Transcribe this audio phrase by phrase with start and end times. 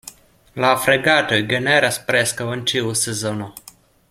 [0.63, 3.51] La fregatoj generas preskaŭ en ĉiu sezono.